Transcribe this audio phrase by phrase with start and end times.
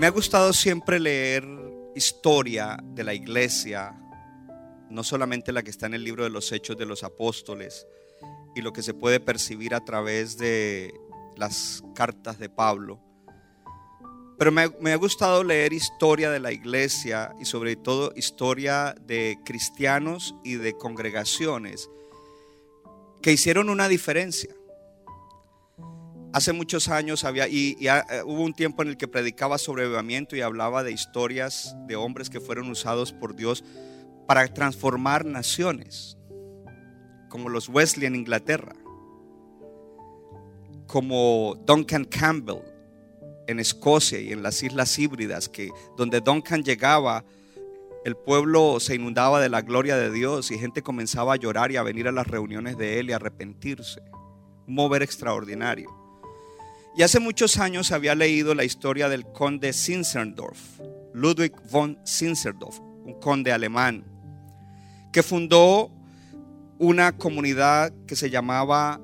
[0.00, 1.46] Me ha gustado siempre leer
[1.94, 4.00] historia de la iglesia,
[4.88, 7.86] no solamente la que está en el libro de los Hechos de los Apóstoles
[8.54, 10.94] y lo que se puede percibir a través de
[11.36, 12.98] las cartas de Pablo,
[14.40, 20.34] pero me, ha gustado leer historia de la iglesia y sobre todo historia de cristianos
[20.42, 21.90] y de congregaciones
[23.20, 24.48] que hicieron una diferencia.
[26.32, 30.34] Hace muchos años había, y, eh, hubo un tiempo en el que predicaba sobre avivamiento
[30.36, 33.62] y hablaba de historias de hombres que fueron usados por Dios
[34.26, 36.16] para transformar naciones,
[37.28, 38.74] como los Wesley en Inglaterra,
[40.86, 42.69] como Duncan Campbell
[43.50, 47.24] en Escocia y en las Islas Híbridas, que donde Duncan llegaba,
[48.04, 51.76] el pueblo se inundaba de la gloria de Dios y gente comenzaba a llorar y
[51.76, 54.00] a venir a las reuniones de él y a arrepentirse.
[54.66, 55.90] Un mover extraordinario.
[56.96, 60.80] Y hace muchos años había leído la historia del conde Zinzendorf,
[61.12, 64.04] Ludwig von Zinzendorf, un conde alemán,
[65.12, 65.90] que fundó
[66.78, 69.00] una comunidad que se llamaba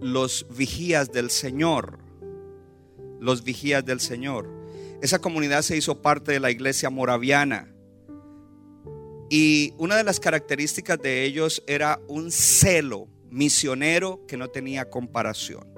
[0.00, 1.99] los Vigías del Señor.
[3.20, 4.48] Los Vigías del Señor.
[5.02, 7.72] Esa comunidad se hizo parte de la iglesia moraviana.
[9.28, 15.70] Y una de las características de ellos era un celo misionero que no tenía comparación.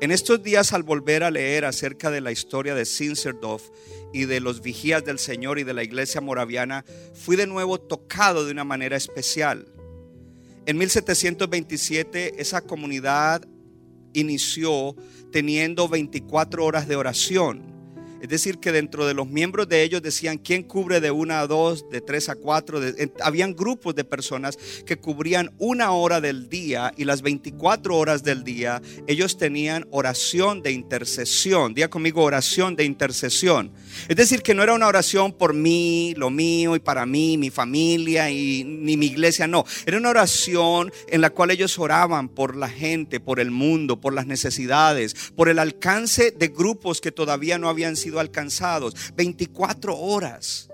[0.00, 3.62] En estos días al volver a leer acerca de la historia de Zinzendorf
[4.12, 8.44] y de los vigías del Señor y de la iglesia moraviana, fui de nuevo tocado
[8.44, 9.66] de una manera especial.
[10.66, 13.44] En 1727 esa comunidad
[14.12, 14.94] inició
[15.30, 17.71] teniendo 24 horas de oración.
[18.22, 21.48] Es decir, que dentro de los miembros de ellos decían quién cubre de una a
[21.48, 22.80] dos, de tres a cuatro.
[23.20, 24.56] Habían grupos de personas
[24.86, 30.62] que cubrían una hora del día y las 24 horas del día ellos tenían oración
[30.62, 31.74] de intercesión.
[31.74, 33.72] Día conmigo oración de intercesión.
[34.08, 37.50] Es decir, que no era una oración por mí, lo mío y para mí, mi
[37.50, 39.64] familia y ni mi iglesia, no.
[39.84, 44.14] Era una oración en la cual ellos oraban por la gente, por el mundo, por
[44.14, 48.94] las necesidades, por el alcance de grupos que todavía no habían sido alcanzados.
[49.14, 50.68] 24 horas.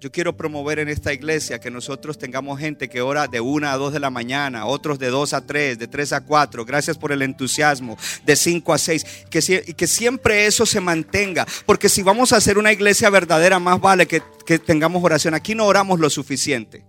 [0.00, 3.76] Yo quiero promover en esta iglesia que nosotros tengamos gente que ora de una a
[3.76, 6.64] dos de la mañana, otros de dos a tres, de tres a cuatro.
[6.64, 9.04] Gracias por el entusiasmo, de cinco a seis.
[9.28, 11.44] Que, y que siempre eso se mantenga.
[11.66, 15.34] Porque si vamos a hacer una iglesia verdadera, más vale que, que tengamos oración.
[15.34, 16.86] Aquí no oramos lo suficiente.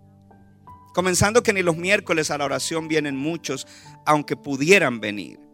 [0.93, 3.65] Comenzando que ni los miércoles a la oración vienen muchos,
[4.05, 5.48] aunque pudieran venir.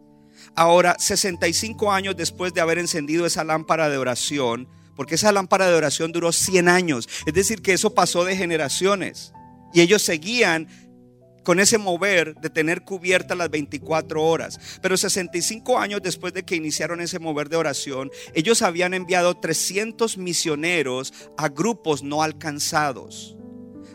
[0.56, 5.74] Ahora, 65 años después de haber encendido esa lámpara de oración, porque esa lámpara de
[5.74, 9.32] oración duró 100 años, es decir, que eso pasó de generaciones.
[9.74, 10.68] Y ellos seguían
[11.46, 14.58] con ese mover de tener cubiertas las 24 horas.
[14.82, 20.18] Pero 65 años después de que iniciaron ese mover de oración, ellos habían enviado 300
[20.18, 23.36] misioneros a grupos no alcanzados,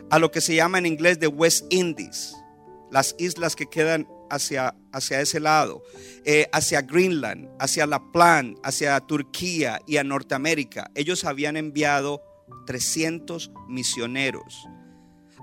[0.08, 2.34] a lo que se llama en inglés de West Indies,
[2.90, 5.82] las islas que quedan hacia, hacia ese lado,
[6.24, 10.90] eh, hacia Greenland, hacia La Plan, hacia Turquía y a Norteamérica.
[10.94, 12.22] Ellos habían enviado
[12.66, 14.66] 300 misioneros.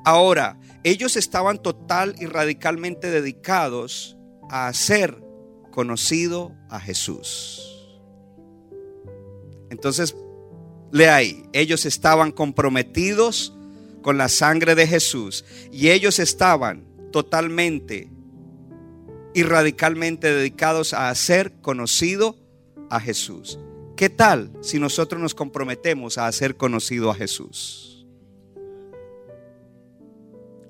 [0.05, 4.17] Ahora, ellos estaban total y radicalmente dedicados
[4.49, 5.21] a hacer
[5.71, 7.61] conocido a Jesús.
[9.69, 10.15] Entonces,
[10.91, 13.53] lea ahí, ellos estaban comprometidos
[14.01, 18.09] con la sangre de Jesús y ellos estaban totalmente
[19.33, 22.35] y radicalmente dedicados a hacer conocido
[22.89, 23.59] a Jesús.
[23.95, 28.07] ¿Qué tal si nosotros nos comprometemos a hacer conocido a Jesús?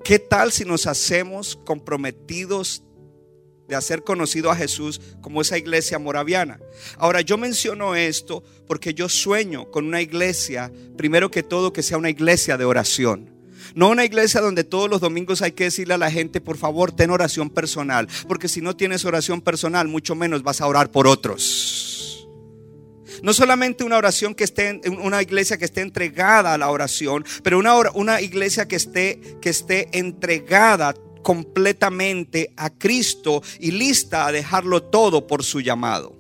[0.03, 2.83] ¿Qué tal si nos hacemos comprometidos
[3.67, 6.59] de hacer conocido a Jesús como esa iglesia moraviana?
[6.97, 12.00] Ahora, yo menciono esto porque yo sueño con una iglesia, primero que todo, que sea
[12.00, 13.38] una iglesia de oración.
[13.75, 16.92] No una iglesia donde todos los domingos hay que decirle a la gente, por favor,
[16.92, 18.07] ten oración personal.
[18.27, 22.27] Porque si no tienes oración personal, mucho menos vas a orar por otros.
[23.21, 27.60] No solamente una oración que esté, una iglesia que esté entregada a la oración, pero
[27.60, 34.83] una, una iglesia que esté, que esté entregada completamente a Cristo y lista a dejarlo
[34.83, 36.16] todo por su llamado.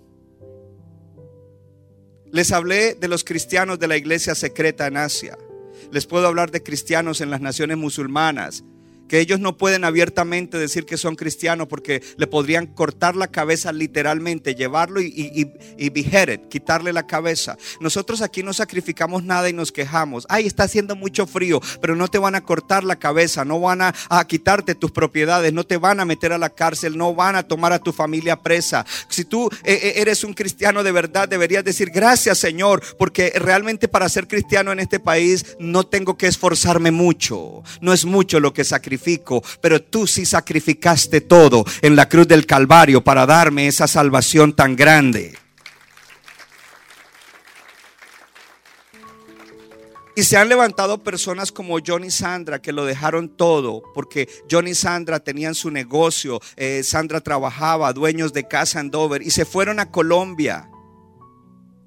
[2.31, 5.37] Les hablé de los cristianos de la iglesia secreta en Asia.
[5.91, 8.63] Les puedo hablar de cristianos en las naciones musulmanas,
[9.09, 13.73] que ellos no pueden abiertamente decir que son cristianos porque le podrían cortar la cabeza
[13.73, 17.57] literalmente, llevarlo y, y, y- beheaded, quitarle la cabeza.
[17.81, 20.25] Nosotros aquí no sacrificamos nada y nos quejamos.
[20.29, 23.81] Ay, está haciendo mucho frío, pero no te van a cortar la cabeza, no van
[23.81, 27.35] a, a quitarte tus propiedades, no te van a meter a la cárcel, no van
[27.35, 28.85] a tomar a tu familia presa.
[29.09, 33.87] Si tú eh, eh, eres un cristiano de verdad, deberías decir gracias Señor, porque realmente
[33.87, 37.63] para ser cristiano en este país no tengo que esforzarme mucho.
[37.81, 38.98] No es mucho lo que sacrifico,
[39.61, 44.75] pero tú sí sacrificaste todo en la cruz del Calvario para darme esa salvación tan
[44.75, 45.37] grande.
[50.19, 54.67] Y se han levantado personas como John y Sandra que lo dejaron todo porque John
[54.67, 59.45] y Sandra tenían su negocio, eh, Sandra trabajaba, dueños de casa en Dover y se
[59.45, 60.69] fueron a Colombia.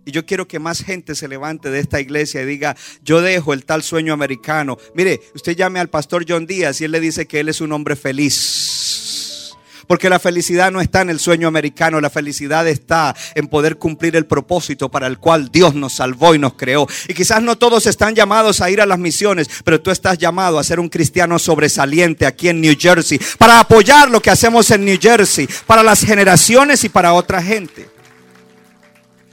[0.05, 3.53] Y yo quiero que más gente se levante de esta iglesia y diga, yo dejo
[3.53, 4.77] el tal sueño americano.
[4.95, 7.71] Mire, usted llame al pastor John Díaz y él le dice que él es un
[7.71, 9.53] hombre feliz.
[9.87, 14.17] Porque la felicidad no está en el sueño americano, la felicidad está en poder cumplir
[14.17, 16.87] el propósito para el cual Dios nos salvó y nos creó.
[17.09, 20.59] Y quizás no todos están llamados a ir a las misiones, pero tú estás llamado
[20.59, 24.85] a ser un cristiano sobresaliente aquí en New Jersey, para apoyar lo que hacemos en
[24.85, 28.02] New Jersey, para las generaciones y para otra gente.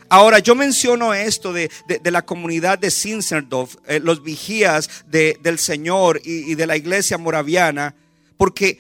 [0.10, 5.60] Ahora, yo menciono esto de, de- la comunidad de Sinserdorf, eh, los vigías de- del
[5.60, 7.96] Señor y, de la iglesia moraviana,
[8.36, 8.80] porque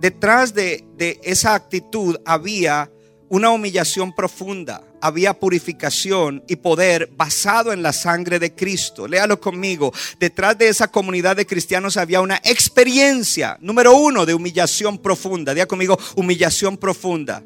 [0.00, 2.90] detrás de, de esa actitud había
[3.28, 9.06] una humillación profunda, había purificación y poder basado en la sangre de Cristo.
[9.06, 9.92] Léalo conmigo.
[10.18, 15.54] Detrás de esa comunidad de cristianos había una experiencia, número uno, de humillación profunda.
[15.54, 17.44] Diga conmigo, humillación profunda.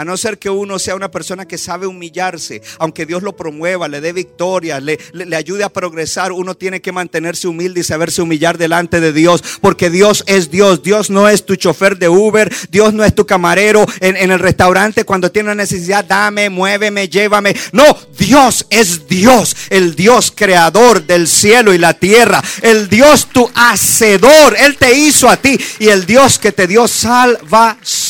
[0.00, 3.86] A no ser que uno sea una persona que sabe humillarse, aunque Dios lo promueva,
[3.86, 7.84] le dé victoria, le, le- le ayude a progresar, uno tiene que mantenerse humilde y
[7.84, 10.82] saberse humillar delante de Dios, porque Dios es Dios.
[10.82, 14.38] Dios no es tu chofer de Uber, Dios no es tu camarero en, en el
[14.38, 17.54] restaurante cuando tiene una necesidad, dame, muéveme, llévame.
[17.72, 17.84] No,
[18.18, 24.56] Dios es Dios, el Dios creador del cielo y la tierra, el Dios tu hacedor,
[24.58, 28.09] Él te hizo a ti y el Dios que te dio salvación.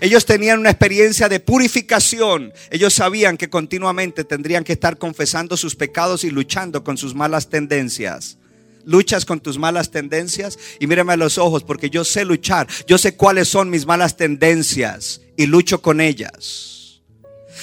[0.00, 2.52] Ellos tenían una experiencia de purificación.
[2.70, 7.48] Ellos sabían que continuamente tendrían que estar confesando sus pecados y luchando con sus malas
[7.48, 8.38] tendencias.
[8.84, 12.66] Luchas con tus malas tendencias y mírame a los ojos porque yo sé luchar.
[12.86, 17.00] Yo sé cuáles son mis malas tendencias y lucho con ellas.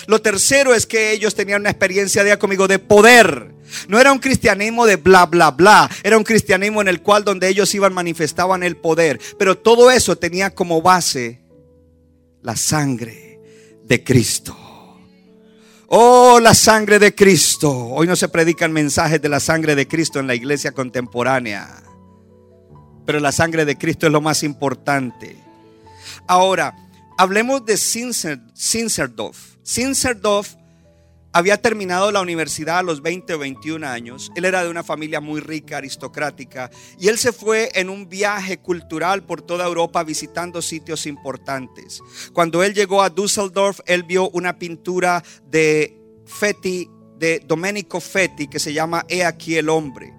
[0.08, 3.52] Lo tercero es que ellos tenían una experiencia, de poder.
[3.88, 5.90] No era un cristianismo de bla, bla, bla.
[6.04, 9.20] Era un cristianismo en el cual donde ellos iban manifestaban el poder.
[9.38, 11.41] Pero todo eso tenía como base
[12.42, 13.40] la sangre
[13.84, 14.58] de Cristo.
[15.88, 17.70] Oh, la sangre de Cristo.
[17.70, 21.84] Hoy no se predican mensajes de la sangre de Cristo en la iglesia contemporánea.
[23.06, 25.36] Pero la sangre de Cristo es lo más importante.
[26.28, 26.76] Ahora,
[27.18, 29.58] hablemos de Sinserdorf.
[29.64, 30.56] Sinserdorf
[31.34, 34.32] había terminado la universidad a los 20 o 21 años.
[34.36, 36.70] Él era de una familia muy rica, aristocrática,
[37.00, 42.02] y él se fue en un viaje cultural por toda Europa visitando sitios importantes.
[42.34, 48.60] Cuando él llegó a Düsseldorf, él vio una pintura de Fetti, de Domenico Fetti, que
[48.60, 50.14] se llama He aquí el hombre.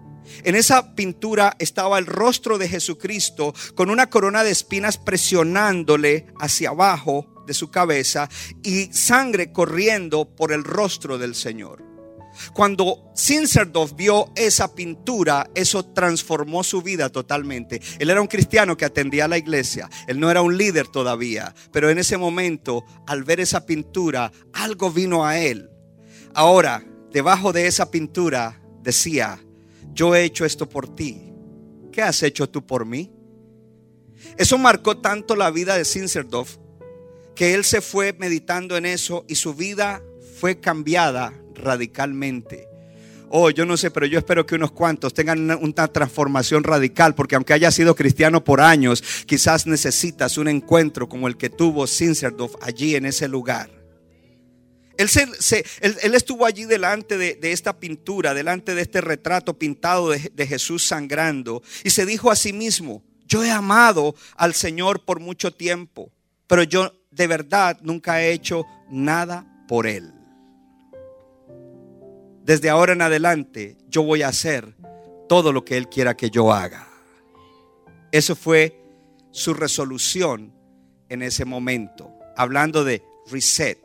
[0.44, 6.70] En esa pintura estaba el rostro de Jesucristo con una corona de espinas presionándole hacia
[6.70, 8.28] abajo de su cabeza
[8.62, 11.92] y sangre corriendo por el rostro del Señor.
[12.54, 17.80] Cuando Sinserdorf vio esa pintura, eso transformó su vida totalmente.
[17.98, 19.88] Él era un cristiano que atendía a la iglesia.
[20.06, 24.90] Él no era un líder todavía, pero en ese momento, al ver esa pintura, algo
[24.90, 25.70] vino a él.
[26.34, 29.38] Ahora, debajo de esa pintura decía,
[29.92, 31.32] yo he hecho esto por ti.
[31.92, 33.12] ¿Qué has hecho tú por mí?
[34.38, 36.56] Eso marcó tanto la vida de Sinserdorf
[37.34, 40.02] que él se fue meditando en eso y su vida
[40.38, 42.68] fue cambiada radicalmente.
[43.34, 47.34] Oh, yo no sé, pero yo espero que unos cuantos tengan una, transformación radical, porque
[47.34, 52.54] aunque haya sido cristiano por años, quizás necesitas un encuentro como el que tuvo Sinserdorf
[52.60, 53.70] allí en ese lugar.
[54.98, 59.00] Él, se- se- él- él estuvo allí delante de, de esta pintura, delante de este
[59.00, 64.14] retrato pintado de, de Jesús sangrando, y se dijo a sí mismo, yo he amado
[64.36, 66.12] al Señor por mucho tiempo,
[66.46, 70.12] pero yo de verdad nunca he hecho nada por Él.
[72.44, 74.74] desde ahora en adelante yo voy a hacer
[75.28, 76.88] todo lo que Él quiera que yo haga.
[78.10, 78.76] Eso fue
[79.30, 80.52] su resolución
[81.08, 83.78] en ese momento, hablando de reset.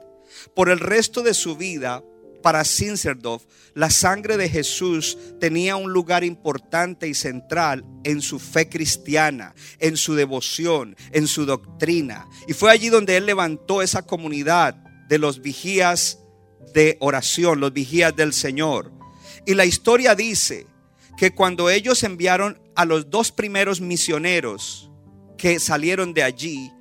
[0.55, 2.03] Por el resto de su vida,
[2.47, 8.69] para Sinserdorf, la sangre de Jesús tenía un lugar importante y central en su fe
[8.69, 12.25] cristiana, en su devoción, en su doctrina.
[12.47, 14.75] Y fue allí donde él levantó esa comunidad
[15.09, 16.19] de los vigías
[16.73, 18.93] de oración, los vigías del Señor.
[19.45, 20.67] Y la historia dice
[21.17, 24.89] que cuando ellos enviaron a los dos primeros misioneros
[25.37, 26.71] que salieron de allí,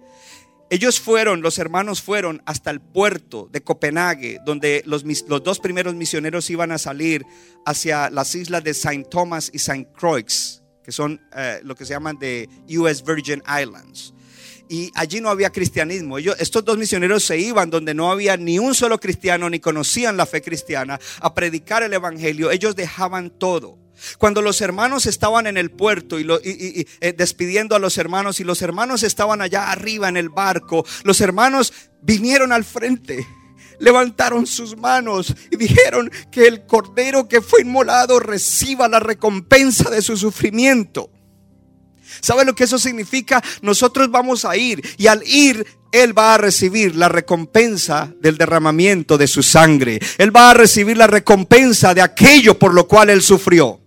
[0.68, 5.04] ellos fueron, los hermanos fueron hasta el puerto de Copenhague, donde los,
[5.44, 7.24] dos primeros misioneros iban a salir
[7.64, 11.92] hacia las islas de Saint Thomas y Saint Croix, que son eh, lo que se
[11.92, 14.12] llaman de US Virgin Islands.
[14.68, 16.18] Y allí no había cristianismo.
[16.18, 20.16] Ellos, estos dos misioneros se iban donde no había ni un solo cristiano, ni conocían
[20.16, 22.50] la fe cristiana, a predicar el Evangelio.
[22.50, 23.85] Ellos dejaban todo.
[24.18, 26.26] Cuando los hermanos estaban en el puerto y,
[27.00, 31.20] eh, despidiendo a los hermanos y los hermanos estaban allá arriba en el barco, los
[31.20, 31.72] hermanos
[32.02, 33.26] vinieron al frente,
[33.78, 40.02] levantaron sus manos y dijeron que el cordero que fue inmolado reciba la recompensa de
[40.02, 41.10] su sufrimiento.
[42.20, 43.42] ¿Sabe lo que eso significa?
[43.62, 49.16] Nosotros vamos a ir y al ir él va a recibir la recompensa del derramamiento
[49.16, 49.98] de su sangre.
[50.18, 53.80] Él va a recibir la recompensa de aquello por lo cual Él sufrió.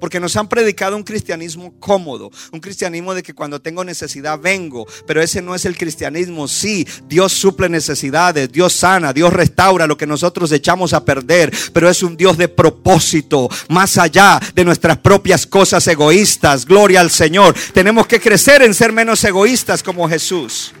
[0.00, 4.86] Porque nos han predicado un cristianismo cómodo, un cristianismo de que cuando tengo necesidad vengo,
[5.06, 6.48] pero ese no es el cristianismo.
[6.48, 11.88] Sí, Dios suple necesidades, Dios sana, Dios restaura lo que nosotros echamos a perder, pero
[11.88, 16.64] es un Dios de propósito, más allá de nuestras propias cosas egoístas.
[16.64, 17.54] Gloria al Señor.
[17.74, 20.72] Tenemos que crecer en ser menos egoístas como Jesús.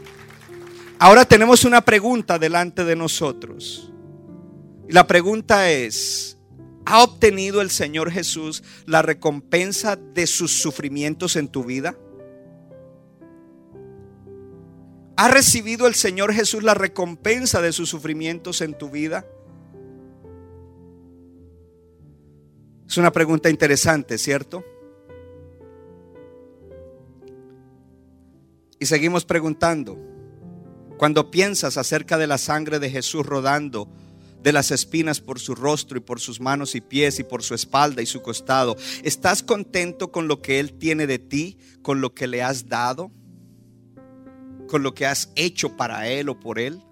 [0.98, 3.90] Ahora tenemos una pregunta delante de nosotros.
[4.88, 6.37] Y la pregunta es,
[6.90, 11.98] ¿Ha obtenido el Señor Jesús la recompensa de sus sufrimientos en tu vida?
[15.18, 19.26] ¿Ha recibido el Señor Jesús la recompensa de sus sufrimientos en tu vida?
[22.88, 24.64] Es una pregunta interesante, ¿cierto?
[28.78, 29.98] Y seguimos preguntando,
[30.96, 33.90] cuando piensas acerca de la sangre de Jesús rodando
[34.42, 37.54] de las espinas por su rostro y por sus manos y pies y por su
[37.54, 38.76] espalda y su costado.
[39.02, 43.10] ¿Estás contento con lo que Él tiene de ti, con lo que le has dado,
[44.68, 46.82] con lo que has hecho para Él o por Él?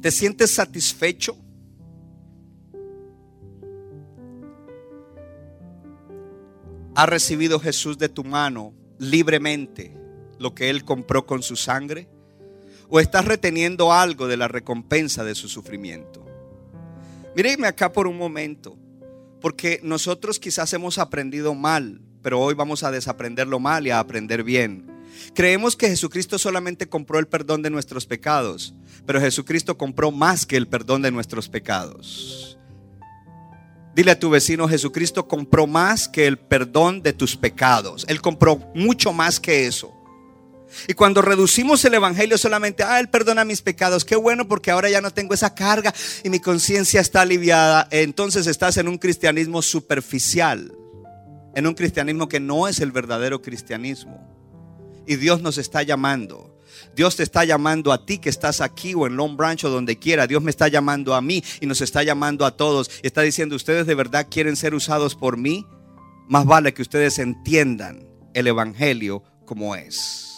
[0.00, 1.36] ¿Te sientes satisfecho?
[6.94, 9.96] ¿Ha recibido Jesús de tu mano libremente
[10.38, 12.08] lo que Él compró con su sangre?
[12.88, 16.24] O estás reteniendo algo de la recompensa de su sufrimiento.
[17.36, 18.76] Mírenme acá por un momento,
[19.40, 24.44] porque nosotros quizás hemos aprendido mal, pero hoy vamos a desaprenderlo mal y a aprender
[24.44, 24.86] bien.
[25.34, 28.74] Creemos que Jesucristo solamente compró el perdón de nuestros pecados,
[29.06, 32.58] pero Jesucristo compró más que el perdón de nuestros pecados.
[33.94, 38.04] Dile a tu vecino, Jesucristo compró más que el perdón de tus pecados.
[38.08, 39.94] Él compró mucho más que eso.
[40.88, 44.90] Y cuando reducimos el Evangelio solamente, ah, Él perdona mis pecados, qué bueno porque ahora
[44.90, 49.62] ya no tengo esa carga y mi conciencia está aliviada, entonces estás en un cristianismo
[49.62, 50.72] superficial,
[51.54, 54.30] en un cristianismo que no es el verdadero cristianismo.
[55.06, 56.54] Y Dios nos está llamando.
[56.94, 59.98] Dios te está llamando a ti que estás aquí o en Long Branch o donde
[59.98, 60.26] quiera.
[60.26, 62.90] Dios me está llamando a mí y nos está llamando a todos.
[63.02, 65.66] Está diciendo, ustedes de verdad quieren ser usados por mí.
[66.28, 70.33] Más vale que ustedes entiendan el Evangelio como es.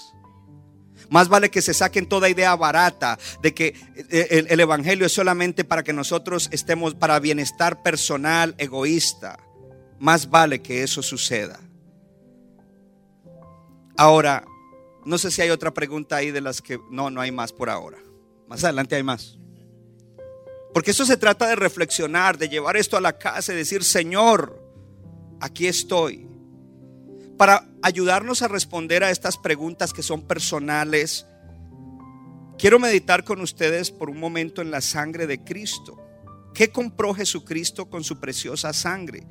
[1.10, 3.74] Más vale que se saquen toda idea barata de que
[4.10, 9.38] eh, el, Evangelio es solamente para que nosotros estemos para bienestar personal, egoísta.
[9.98, 11.60] Más vale que eso suceda.
[13.96, 14.44] Ahora,
[15.04, 16.78] no sé si hay otra pregunta ahí de las que...
[16.90, 17.98] No, no hay más por ahora.
[18.48, 19.38] Más adelante hay más.
[20.74, 24.60] Porque eso se trata de reflexionar, de llevar esto a la casa y decir, Señor,
[25.40, 26.26] aquí estoy
[27.36, 31.24] para ayudarnos a responder a estas preguntas que son personales,
[32.58, 35.96] quiero meditar con ustedes por un momento en la sangre de Cristo.
[36.52, 39.24] ¿Qué compró Jesucristo con su preciosa sangre?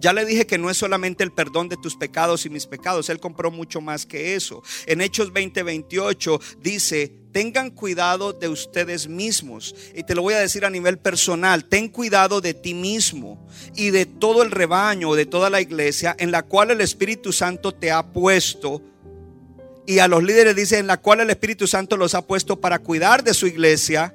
[0.00, 3.08] Ya le dije que no es solamente el perdón de tus pecados y mis pecados,
[3.10, 4.60] Él compró mucho más que eso.
[4.86, 9.74] En Hechos 20:28 dice, tengan cuidado de ustedes mismos.
[9.94, 13.90] Y te lo voy a decir a nivel personal, ten cuidado de ti mismo y
[13.90, 17.90] de todo el rebaño, de toda la iglesia en la cual el Espíritu Santo te
[17.90, 18.82] ha puesto.
[19.86, 22.78] Y a los líderes dice, en la cual el Espíritu Santo los ha puesto para
[22.78, 24.14] cuidar de su iglesia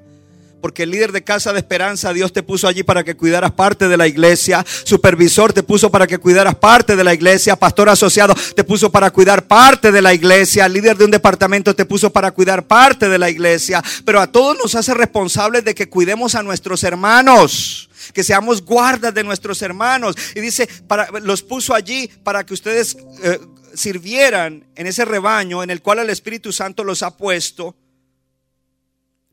[0.66, 3.88] Porque el líder de Casa de Esperanza, Dios te puso allí para que cuidaras parte
[3.88, 4.66] de la iglesia.
[4.84, 7.56] Supervisor te puso para que cuidaras parte de la iglesia.
[7.56, 10.68] Pastor asociado te puso para cuidar parte de la iglesia.
[10.68, 13.84] Líder de un departamento te puso para cuidar parte de la iglesia.
[14.06, 19.14] Pero a todos nos hace responsables de que cuidemos a nuestros hermanos que seamos guardas
[19.14, 20.16] de nuestros hermanos.
[20.34, 23.40] Y dice, para, los puso allí para que ustedes eh,
[23.76, 27.76] sirvieran en ese rebaño en el cual el Espíritu Santo los ha puesto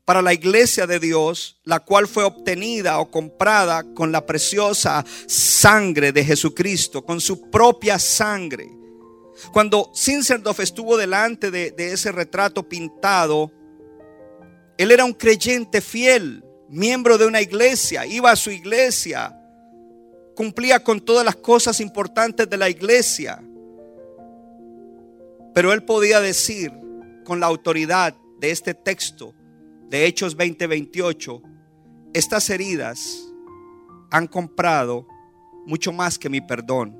[0.05, 6.11] para la iglesia de Dios, la cual fue obtenida o comprada con la preciosa sangre
[6.11, 8.69] de Jesucristo, con su propia sangre.
[9.53, 13.51] Cuando Zinzendorf estuvo delante de, de ese retrato pintado,
[14.77, 19.39] él era un creyente fiel, miembro de una iglesia, iba a su iglesia,
[20.35, 23.41] cumplía con todas las cosas importantes de la iglesia.
[25.53, 26.73] Pero él podía decir
[27.23, 29.33] con la autoridad de este texto,
[29.93, 31.39] de Hechos 20:28,
[32.15, 33.31] estas heridas
[34.09, 35.07] han comprado
[35.67, 36.97] mucho más que mi perdón.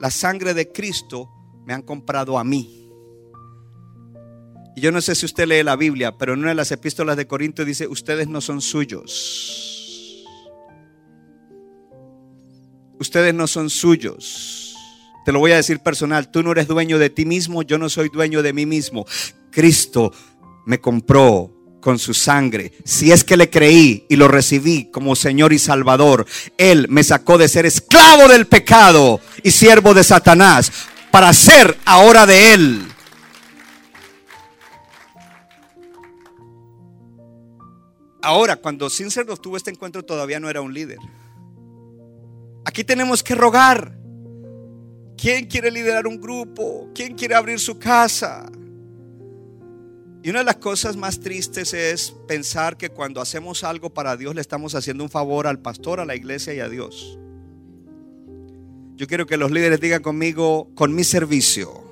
[0.00, 1.30] La sangre de Cristo
[1.64, 2.90] me han comprado a mí.
[4.74, 7.16] Y yo no sé si usted lee la Biblia, pero en una de las epístolas
[7.16, 10.26] de Corinto dice, ustedes no son suyos.
[12.98, 14.74] Ustedes no son suyos.
[15.24, 17.88] Te lo voy a decir personal, tú no eres dueño de ti mismo, yo no
[17.88, 19.06] soy dueño de mí mismo.
[19.52, 20.12] Cristo
[20.66, 22.72] me compró con su sangre.
[22.84, 27.38] Si es que le creí y lo recibí como Señor y Salvador, Él me sacó
[27.38, 30.70] de ser esclavo del pecado y siervo de Satanás
[31.10, 32.86] para ser ahora de Él.
[38.22, 40.98] Ahora, cuando Sincero tuvo este encuentro, todavía no era un líder.
[42.64, 43.96] Aquí tenemos que rogar.
[45.16, 46.90] ¿Quién quiere liderar un grupo?
[46.94, 48.46] ¿Quién quiere abrir su casa?
[50.22, 54.34] Y una de las cosas más tristes es pensar que cuando hacemos algo para Dios
[54.34, 57.18] le estamos haciendo un favor al pastor, a la iglesia y a Dios.
[58.96, 61.90] Yo quiero que los líderes digan conmigo, con mi servicio,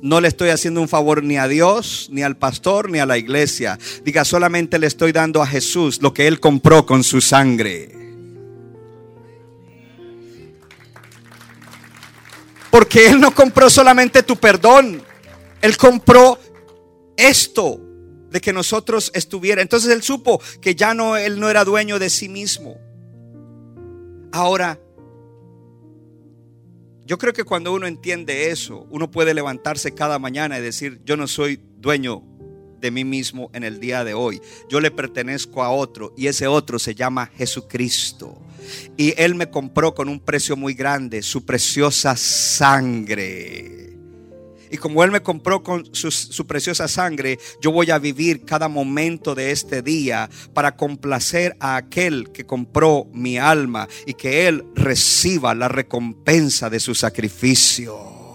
[0.00, 3.18] no le estoy haciendo un favor ni a Dios, ni al pastor, ni a la
[3.18, 3.78] iglesia.
[4.04, 7.90] Diga, solamente le estoy dando a Jesús lo que Él compró con su sangre.
[12.70, 15.02] Porque Él no compró solamente tu perdón,
[15.60, 16.38] Él compró
[17.28, 17.80] esto
[18.30, 19.62] de que nosotros estuviera.
[19.62, 22.78] Entonces él supo que ya no él no era dueño de sí mismo.
[24.32, 24.78] Ahora
[27.04, 31.16] yo creo que cuando uno entiende eso, uno puede levantarse cada mañana y decir, yo
[31.16, 32.22] no soy dueño
[32.80, 34.40] de mí mismo en el día de hoy.
[34.68, 38.40] Yo le pertenezco a otro y ese otro se llama Jesucristo.
[38.96, 43.89] Y Él me compró con un precio muy grande, su preciosa sangre.
[44.70, 48.68] Y como Él me compró con su, su, preciosa sangre, yo voy a vivir cada
[48.68, 54.64] momento de este día para complacer a aquel que compró mi alma y que Él
[54.74, 58.29] reciba la recompensa de su sacrificio.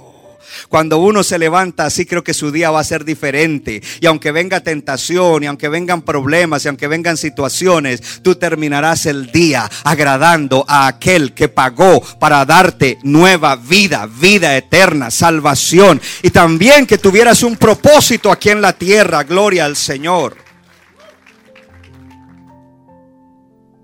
[0.69, 3.81] Cuando uno se levanta así, creo que su día va a ser diferente.
[3.99, 9.31] Y aunque venga tentación, y aunque vengan problemas, y aunque vengan situaciones, tú terminarás el
[9.31, 16.01] día agradando a aquel que pagó para darte nueva vida, vida eterna, salvación.
[16.21, 19.23] Y también que tuvieras un propósito aquí en la tierra.
[19.23, 20.37] Gloria al Señor.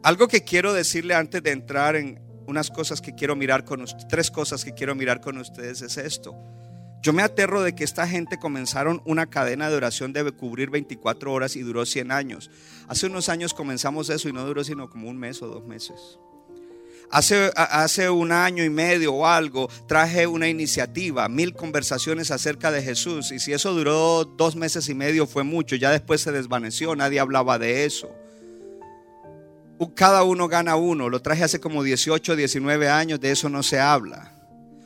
[0.03, 2.19] Algo que quiero decirle antes de entrar en
[2.51, 6.35] unas cosas que quiero mirar con tres cosas que quiero mirar con ustedes es esto.
[7.01, 11.33] Yo me aterro de que esta gente comenzaron una cadena de oración debe cubrir 24
[11.33, 12.51] horas y duró 100 años.
[12.87, 16.19] Hace unos años comenzamos eso y no duró sino como un mes o dos meses.
[17.09, 22.83] Hace, hace un año y medio o algo traje una iniciativa, mil conversaciones acerca de
[22.83, 23.31] Jesús.
[23.31, 27.19] Y si eso duró dos meses y medio fue mucho, ya después se desvaneció, nadie
[27.19, 28.15] hablaba de eso.
[29.95, 33.79] Cada uno gana uno, lo traje hace como 18, 19 años, de eso no se
[33.79, 34.31] habla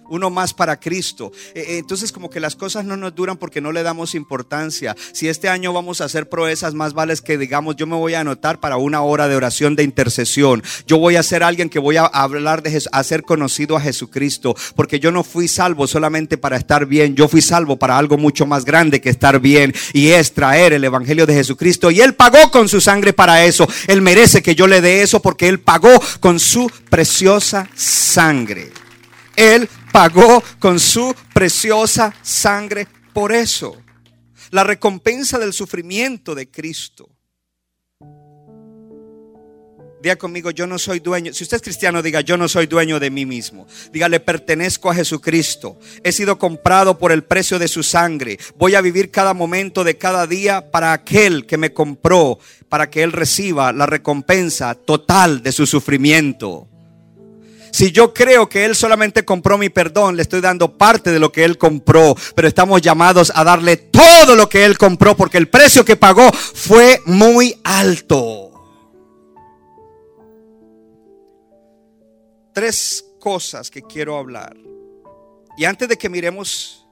[0.09, 1.31] uno más para Cristo.
[1.55, 4.95] Entonces como que las cosas no nos duran porque no le damos importancia.
[5.13, 8.21] Si este año vamos a hacer proezas, más vale que digamos, yo me voy a
[8.21, 10.63] anotar para una hora de oración de intercesión.
[10.87, 14.99] Yo voy a ser alguien que voy a hablar de hacer conocido a Jesucristo, porque
[14.99, 18.65] yo no fui salvo solamente para estar bien, yo fui salvo para algo mucho más
[18.65, 22.67] grande que estar bien y es traer el evangelio de Jesucristo y él pagó con
[22.67, 23.67] su sangre para eso.
[23.87, 28.84] Él merece que yo le dé eso porque él pagó con su preciosa sangre.
[29.35, 33.77] Él pagó con su preciosa sangre por eso.
[34.51, 37.09] La recompensa del sufrimiento de Cristo.
[40.05, 41.33] Diga conmigo, yo no soy dueño.
[41.33, 43.65] Si usted es cristiano, diga, yo no soy dueño de mí mismo.
[43.91, 45.79] Diga, le pertenezco a Jesucristo.
[46.03, 48.37] He sido comprado por el precio de su sangre.
[48.55, 52.37] Voy a vivir cada momento de cada día para aquel que me compró,
[52.69, 56.67] para que Él reciba la recompensa total de su sufrimiento.
[57.75, 61.33] Si yo creo que Él solamente compró mi perdón, le estoy dando parte de lo
[61.33, 62.15] que Él compró.
[62.33, 66.31] Pero estamos llamados a darle todo lo que Él compró porque el precio que pagó
[66.31, 68.53] fue muy alto.
[72.53, 74.55] Tres cosas que quiero hablar.
[75.57, 76.87] Y antes de que miremos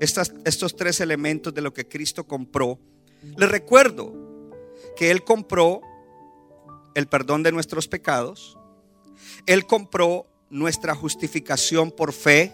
[0.00, 2.78] estos tres elementos de lo que Cristo compró,
[3.36, 4.14] les recuerdo
[4.96, 5.82] que Él compró
[6.94, 8.56] el perdón de nuestros pecados,
[9.46, 12.52] él compró nuestra justificación por fe.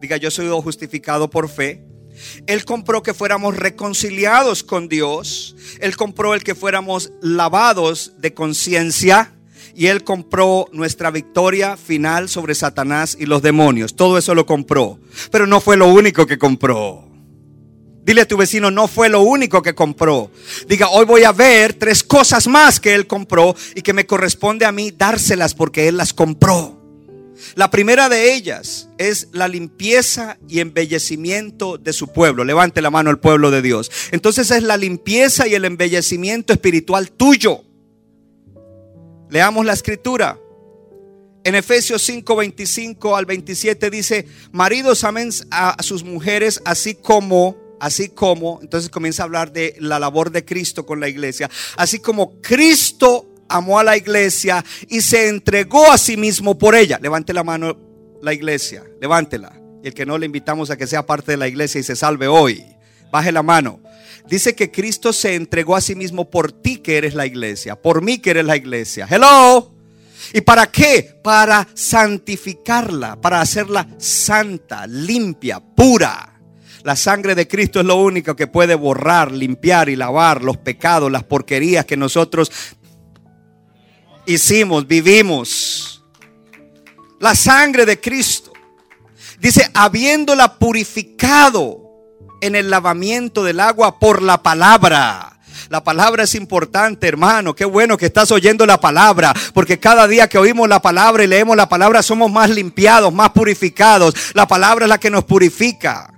[0.00, 1.84] Diga, yo soy justificado por fe.
[2.46, 5.56] Él compró que fuéramos reconciliados con Dios.
[5.80, 9.32] Él compró el que fuéramos lavados de conciencia.
[9.74, 13.94] Y Él compró nuestra victoria final sobre Satanás y los demonios.
[13.94, 14.98] Todo eso lo compró.
[15.30, 17.07] Pero no fue lo único que compró.
[18.08, 20.30] Dile a tu vecino, no fue lo único que compró.
[20.66, 24.64] Diga, hoy voy a ver tres cosas más que Él compró y que me corresponde
[24.64, 26.80] a mí dárselas porque Él las compró.
[27.54, 32.44] La primera de ellas es la limpieza y embellecimiento de su pueblo.
[32.44, 33.90] Levante la mano al pueblo de Dios.
[34.10, 37.62] Entonces es la limpieza y el embellecimiento espiritual tuyo.
[39.28, 40.38] Leamos la escritura.
[41.44, 48.08] En Efesios 5, 25 al 27 dice, maridos amen a sus mujeres así como así
[48.08, 52.40] como, entonces comienza a hablar de la labor de Cristo con la iglesia, así como
[52.40, 56.98] Cristo amó a la iglesia y se entregó a sí mismo por ella.
[57.00, 57.76] Levante la mano
[58.22, 59.52] la iglesia, levántela.
[59.82, 61.96] Y el que no le invitamos a que sea parte de la iglesia y se
[61.96, 62.64] salve hoy,
[63.12, 63.80] baje la mano.
[64.28, 68.02] Dice que Cristo se entregó a sí mismo por ti que eres la iglesia, por
[68.02, 69.06] mí que eres la iglesia.
[69.08, 69.74] Hello.
[70.34, 71.18] ¿Y para qué?
[71.22, 76.27] Para santificarla, para hacerla santa, limpia, pura.
[76.88, 81.12] La sangre de Cristo es lo único que puede borrar, limpiar y lavar los pecados,
[81.12, 82.50] las porquerías que nosotros
[84.24, 86.02] hicimos, vivimos.
[87.20, 88.54] La sangre de Cristo.
[89.38, 91.78] Dice, habiéndola purificado
[92.40, 95.38] en el lavamiento del agua por la palabra.
[95.68, 97.54] La palabra es importante, hermano.
[97.54, 101.26] Qué bueno que estás oyendo la palabra, porque cada día que oímos la palabra y
[101.26, 104.14] leemos la palabra somos más limpiados, más purificados.
[104.32, 106.14] La palabra es la que nos purifica.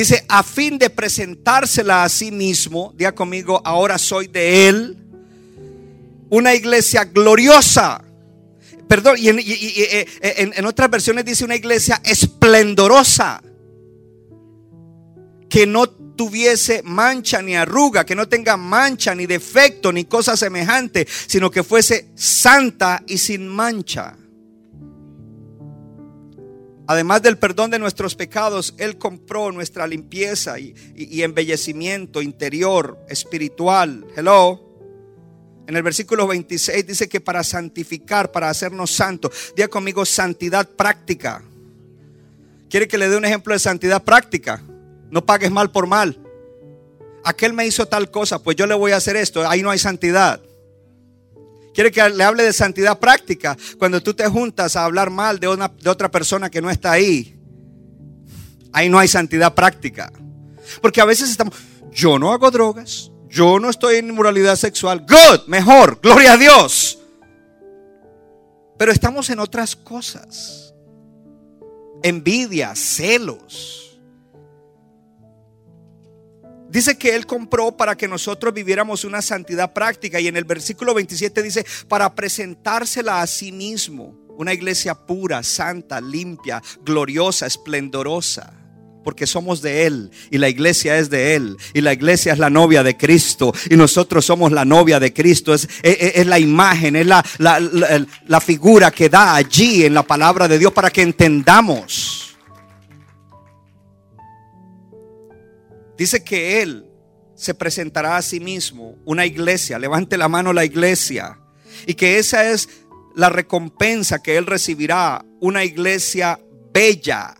[0.00, 4.96] Dice, a fin de presentársela a sí mismo, diga conmigo, ahora soy de Él,
[6.30, 8.02] una iglesia gloriosa.
[8.88, 13.42] Perdón, y, eh, en, en otras versiones dice una iglesia esplendorosa,
[15.50, 21.06] que no tuviese mancha ni arruga, que no tenga mancha ni defecto ni cosa semejante,
[21.26, 24.16] sino que fuese santa y sin mancha.
[26.90, 30.74] Además del perdón de nuestros pecados, Él compró nuestra limpieza y,
[31.22, 34.04] embellecimiento interior, espiritual.
[34.16, 34.60] Hello.
[35.68, 39.52] En el versículo 26 dice que para santificar, para hacernos santos.
[39.54, 41.44] Diga conmigo santidad práctica.
[42.68, 44.60] ¿Quiere que le dé un ejemplo de santidad práctica?
[45.12, 46.18] No pagues mal por mal.
[47.22, 49.48] Aquel me hizo tal cosa, pues yo le voy a hacer esto.
[49.48, 50.42] Ahí no hay santidad.
[51.74, 53.56] Quiere que le hable de santidad práctica.
[53.78, 56.92] Cuando tú te juntas a hablar mal de, una, de otra persona que no está
[56.92, 57.38] ahí,
[58.72, 60.12] ahí no hay santidad práctica.
[60.80, 61.54] Porque a veces estamos,
[61.92, 65.06] yo no hago drogas, yo no estoy en inmoralidad sexual.
[65.06, 66.98] Good, mejor, gloria a Dios.
[68.78, 70.74] Pero estamos en otras cosas.
[72.02, 73.89] Envidia, celos
[76.70, 80.20] Dice que Él compró para que nosotros viviéramos una santidad práctica.
[80.20, 84.18] Y en el versículo 27 dice, para presentársela a sí mismo.
[84.38, 88.54] Una iglesia pura, santa, limpia, gloriosa, esplendorosa.
[89.02, 91.56] Porque somos de Él y la iglesia es de Él.
[91.74, 93.52] Y la iglesia es la novia de Cristo.
[93.68, 95.52] Y nosotros somos la novia de Cristo.
[95.52, 100.46] Es, es, la imagen, es la, la, la figura que da allí en la palabra
[100.46, 102.19] de Dios para que entendamos.
[106.00, 106.86] Dice que Él
[107.34, 111.38] se presentará a sí mismo, una iglesia, levante la mano la iglesia,
[111.84, 112.70] y que esa es
[113.14, 116.40] la recompensa que Él recibirá, una iglesia
[116.72, 117.36] bella.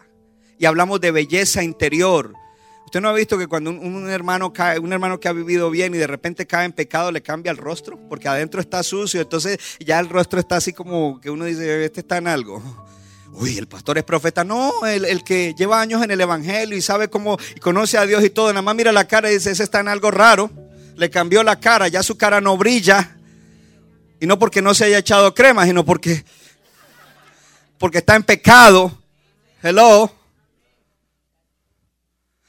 [0.58, 2.34] Y hablamos de belleza interior.
[2.84, 5.94] ¿Usted no ha visto que cuando un, hermano cae, un hermano que ha vivido bien
[5.94, 7.98] y de repente cae en pecado, le cambia el rostro?
[8.10, 12.00] Porque adentro está sucio, entonces ya el rostro está así como que uno dice, este
[12.00, 12.62] está en algo.
[13.32, 14.44] Uy, el pastor es profeta.
[14.44, 18.24] No, el, que lleva años en el evangelio y sabe cómo y conoce a Dios
[18.24, 20.50] y todo, nada más mira la cara y dice, ese está en algo raro.
[20.96, 23.16] le cambió la cara, ya su cara no brilla.
[24.20, 26.24] Y no porque no se haya echado crema, sino porque,
[27.78, 28.98] porque está en pecado.
[29.62, 30.12] Hello.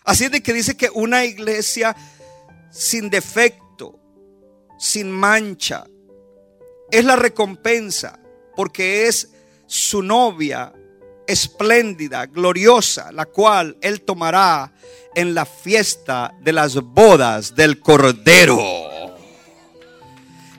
[0.03, 1.95] Así es de que dice que una iglesia
[2.71, 3.99] sin defecto,
[4.79, 5.85] sin mancha,
[6.91, 8.19] es la recompensa,
[8.55, 9.30] porque es
[9.71, 10.73] su novia
[11.25, 14.73] espléndida, gloriosa, la cual él tomará
[15.15, 18.59] en la fiesta de las bodas del Cordero.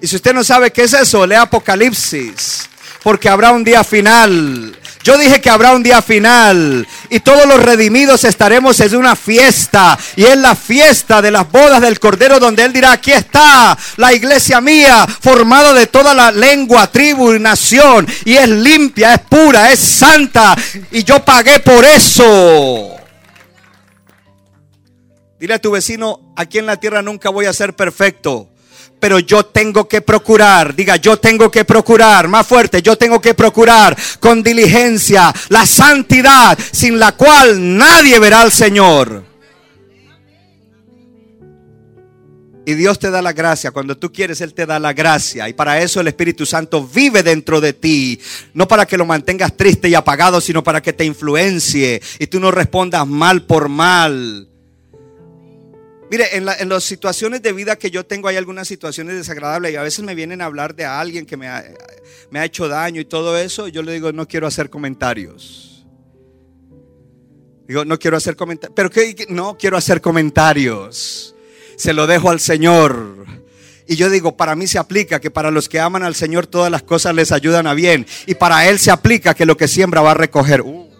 [0.00, 2.70] Y si usted no sabe qué es eso, lea Apocalipsis,
[3.02, 4.78] porque habrá un día final.
[5.02, 9.98] Yo dije que habrá un día final y todos los redimidos estaremos en una fiesta
[10.14, 14.12] y es la fiesta de las bodas del Cordero donde Él dirá, aquí está la
[14.12, 19.72] iglesia mía formada de toda la lengua, tribu y nación y es limpia, es pura,
[19.72, 20.56] es santa
[20.92, 22.96] y yo pagué por eso.
[25.40, 28.51] Dile a tu vecino, aquí en la tierra nunca voy a ser perfecto
[29.02, 33.34] pero yo tengo que procurar, diga, yo tengo que procurar, más fuerte, yo tengo que
[33.34, 39.24] procurar con diligencia la santidad sin la cual nadie verá al Señor.
[42.64, 43.72] Y Dios te da la gracia.
[43.72, 45.48] Cuando tú quieres, Él te da la gracia.
[45.48, 48.20] Y para eso el Espíritu Santo vive dentro de ti.
[48.54, 52.00] No para que lo mantengas triste y apagado, sino para que te influencie.
[52.20, 54.51] Y tú no respondas mal por mal.
[56.12, 59.82] Mire, en, las situaciones de vida que yo tengo hay algunas situaciones desagradables y a
[59.82, 61.64] veces me vienen a hablar de alguien que me ha,
[62.44, 63.66] hecho daño y todo eso.
[63.66, 65.86] Yo le digo, no quiero hacer comentarios.
[67.66, 68.74] Digo, no quiero hacer comentarios.
[68.76, 71.34] Pero que no quiero hacer comentarios.
[71.76, 73.24] Se lo dejo al Señor.
[73.88, 76.70] Y yo digo, para mí se aplica que para los que aman al Señor todas
[76.70, 78.06] las cosas les ayudan a bien.
[78.26, 80.60] Y para Él se aplica que lo que siembra va a recoger.
[80.60, 80.91] Uh.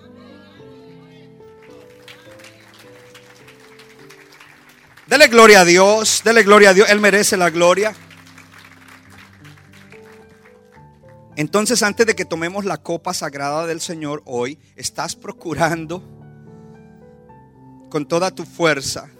[5.12, 7.94] Dele gloria a Dios, dele gloria a Dios, Él merece la gloria.
[11.36, 16.02] Entonces, antes de que tomemos la copa sagrada del Señor hoy, estás procurando
[17.90, 19.10] con toda tu fuerza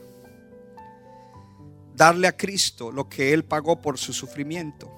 [1.94, 4.90] darle a Cristo lo que Él pagó por su sufrimiento.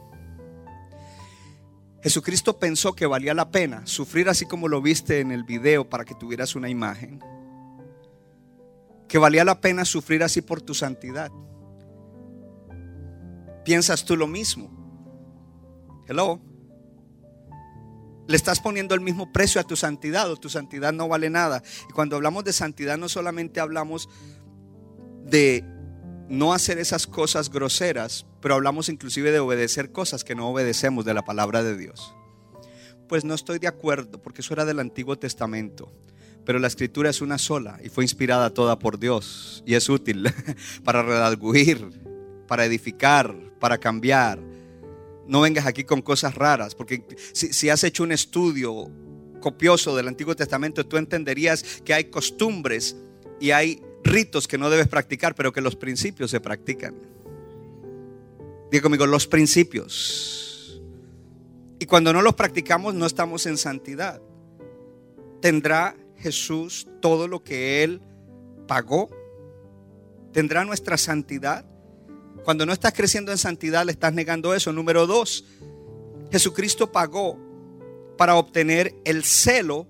[2.05, 6.05] Jesucristo pensó que valía la pena sufrir así como lo viste en el video para
[6.05, 7.21] que tuvieras una imagen
[9.15, 11.31] que valía la pena sufrir así por tu santidad.
[13.65, 14.73] ¿Piensas tú lo mismo?
[16.09, 16.41] Hello.
[18.27, 21.63] Le estás poniendo el mismo precio a tu santidad o tu santidad no vale nada.
[21.89, 24.09] Y cuando hablamos de santidad no solamente hablamos
[25.25, 25.65] de
[26.29, 31.15] no hacer esas cosas groseras, pero hablamos inclusive de obedecer cosas que no obedecemos de
[31.15, 32.17] la palabra de Dios.
[33.09, 35.93] Pues no estoy de acuerdo, porque eso era del Antiguo Testamento.
[36.45, 40.31] Pero la escritura es una sola y fue inspirada toda por Dios y es útil
[40.85, 41.89] para redarguir,
[42.47, 44.39] para edificar, para cambiar.
[45.27, 47.03] No vengas aquí con cosas raras, porque
[47.33, 48.91] si, has hecho un estudio
[49.41, 52.97] copioso del Antiguo Testamento, tú entenderías que hay costumbres
[53.41, 56.95] y hay ritos que no debes practicar, pero que los principios se practican.
[58.71, 60.83] Diga conmigo, los principios.
[61.79, 64.21] Y cuando no los practicamos, no estamos en santidad.
[65.41, 68.01] Tendrá Jesús todo lo que Él
[68.67, 69.11] pagó?
[70.33, 71.67] ¿Tendrá nuestra santidad?
[72.45, 74.73] Cuando no estás creciendo en santidad, le estás negando eso.
[74.73, 75.45] Número dos,
[76.33, 77.39] Jesucristo pagó
[78.17, 79.87] para obtener el celo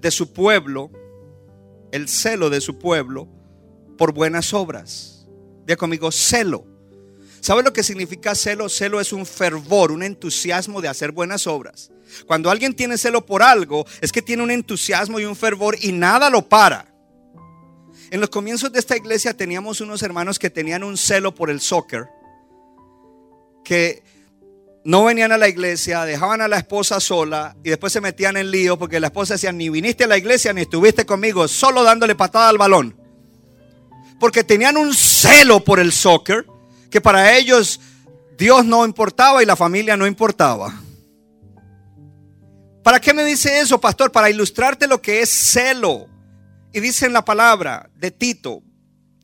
[0.00, 0.92] de su pueblo,
[1.90, 3.26] el celo de su pueblo
[3.98, 5.26] por buenas obras.
[5.66, 6.64] Diga conmigo, celo.
[7.40, 8.68] ¿Sabe lo que significa celo?
[8.68, 11.90] Celo es un fervor, un entusiasmo de hacer buenas obras.
[12.26, 15.92] Cuando alguien tiene celo por algo, es que tiene un entusiasmo y un fervor y
[15.92, 16.92] nada lo para.
[18.10, 21.60] En los comienzos de esta iglesia teníamos unos hermanos que tenían un celo por el
[21.60, 22.08] soccer,
[23.64, 24.02] que
[24.84, 28.50] no venían a la iglesia, dejaban a la esposa sola y después se metían en
[28.50, 32.14] lío porque la esposa decía, ni viniste a la iglesia ni estuviste conmigo, solo dándole
[32.14, 32.96] patada al balón.
[34.18, 36.44] Porque tenían un celo por el soccer
[36.90, 37.80] que para ellos
[38.36, 40.81] Dios no importaba y la familia no importaba.
[42.82, 44.10] ¿Para qué me dice eso, pastor?
[44.10, 46.08] Para ilustrarte lo que es celo.
[46.72, 48.62] Y dice en la palabra de Tito,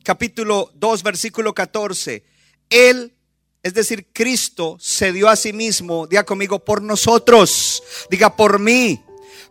[0.03, 2.23] capítulo 2, versículo 14,
[2.69, 3.13] Él,
[3.61, 9.03] es decir, Cristo, se dio a sí mismo, diga conmigo, por nosotros, diga por mí,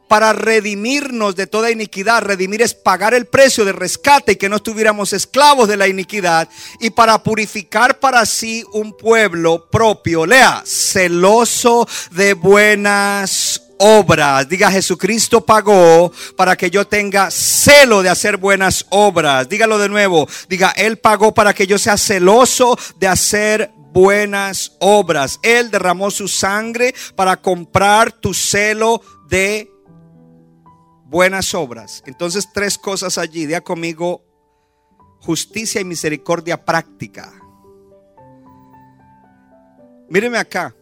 [0.08, 2.22] para redimirnos de toda iniquidad.
[2.22, 6.48] Redimir es pagar el precio de rescate y que no estuviéramos esclavos de la iniquidad.
[6.80, 14.48] Y para purificar para sí un pueblo propio, lea, celoso de buenas obras.
[14.48, 19.48] Diga, Jesucristo pagó para que yo tenga celo de hacer buenas obras.
[19.48, 20.28] Dígalo de nuevo.
[20.48, 25.38] Diga, Él pagó para que yo sea celoso de hacer buenas obras.
[25.42, 29.70] Él derramó su sangre para comprar tu celo de
[31.04, 32.02] buenas obras.
[32.06, 33.46] Entonces, tres cosas allí.
[33.46, 34.22] Diga conmigo,
[35.20, 37.32] justicia y misericordia práctica.
[40.08, 40.74] Míreme acá.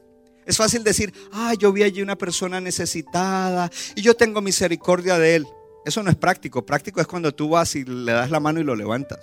[0.47, 5.37] Es fácil decir, ah, yo vi allí una persona necesitada y yo tengo misericordia de
[5.37, 5.47] él.
[5.85, 6.65] Eso no es práctico.
[6.65, 9.19] Práctico es cuando tú vas y le das la mano y lo levantas.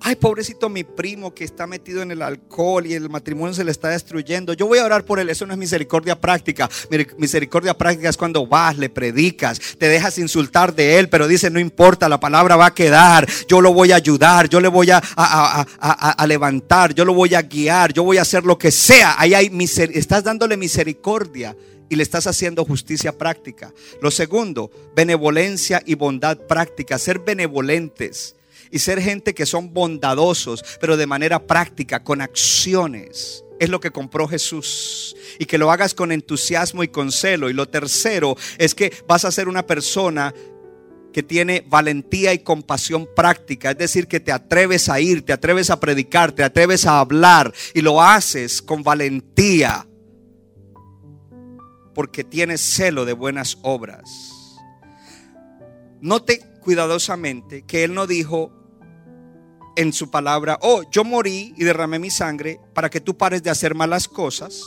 [0.00, 3.70] Ay, pobrecito mi primo que está metido en el alcohol y el matrimonio se le
[3.70, 4.52] está destruyendo.
[4.52, 5.28] Yo voy a orar por él.
[5.28, 6.68] Eso no es misericordia práctica.
[7.16, 11.58] Misericordia práctica es cuando vas, le predicas, te dejas insultar de él, pero dice, no
[11.58, 13.28] importa, la palabra va a quedar.
[13.48, 17.42] Yo lo voy a ayudar, yo le voy a, a, levantar, yo lo voy a
[17.42, 19.16] guiar, yo voy a hacer lo que sea.
[19.18, 19.50] Ahí hay
[19.94, 21.56] estás dándole misericordia
[21.88, 23.72] y le estás haciendo justicia práctica.
[24.00, 26.98] Lo segundo, benevolencia y bondad práctica.
[26.98, 28.36] Ser benevolentes
[28.70, 33.44] y ser gente que son bondadosos, pero de manera práctica, con acciones.
[33.58, 35.16] Es lo que compró Jesús.
[35.38, 37.50] Y que lo hagas con entusiasmo y con celo.
[37.50, 40.32] Y lo tercero es que vas a ser una persona
[41.12, 45.70] que tiene valentía y compasión práctica, es decir, que te atreves a ir, te atreves
[45.70, 49.88] a predicar, te atreves a hablar y lo haces con valentía
[51.98, 54.56] porque tienes celo de buenas obras.
[56.00, 58.52] Note cuidadosamente que Él no dijo,
[59.78, 63.50] en su palabra, oh, yo morí y derramé mi sangre para que tú pares de
[63.50, 64.60] hacer malas cosas.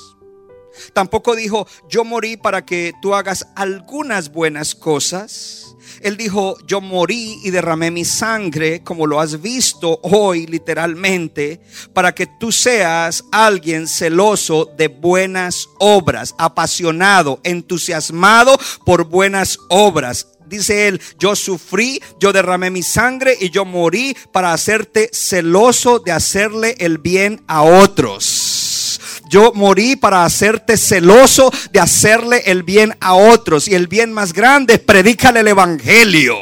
[0.93, 5.75] Tampoco dijo, yo morí para que tú hagas algunas buenas cosas.
[5.99, 11.59] Él dijo, yo morí y derramé mi sangre, como lo has visto hoy literalmente,
[11.93, 20.25] para que tú seas alguien celoso de buenas obras, apasionado, entusiasmado por buenas obras
[20.57, 26.11] dice él, yo sufrí, yo derramé mi sangre y yo morí para hacerte celoso de
[26.11, 28.99] hacerle el bien a otros.
[29.29, 33.67] Yo morí para hacerte celoso de hacerle el bien a otros.
[33.67, 36.35] Y el bien más grande, predícale el Evangelio.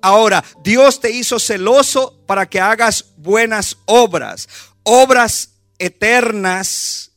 [0.00, 4.48] Ahora, Dios te hizo celoso para que hagas buenas obras,
[4.82, 7.12] obras eternas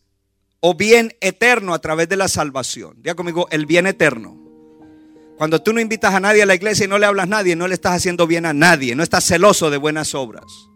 [0.59, 2.93] o bien eterno a través de la salvación.
[2.97, 4.40] Diga conmigo, el bien eterno.
[5.41, 7.55] Cuando tú no invitas a nadie a la iglesia y no le hablas a nadie,
[7.55, 10.70] no le estás haciendo bien a nadie, no estás celoso de buenas obras.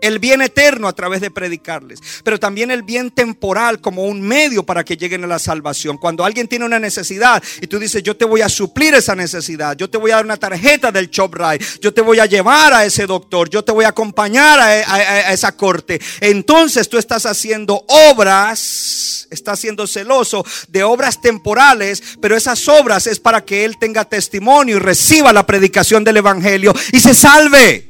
[0.00, 4.64] El bien eterno a través de predicarles, pero también el bien temporal como un medio
[4.64, 5.98] para que lleguen a la salvación.
[5.98, 9.76] Cuando alguien tiene una necesidad y tú dices, yo te voy a suplir esa necesidad,
[9.76, 12.84] yo te voy a dar una tarjeta del ShopRite, yo te voy a llevar a
[12.84, 17.84] ese doctor, yo te voy a acompañar a, a esa corte, entonces tú estás haciendo
[17.88, 24.04] obras está siendo celoso de obras temporales, pero esas obras es para que él tenga
[24.04, 27.89] testimonio y reciba la predicación del Evangelio y se salve.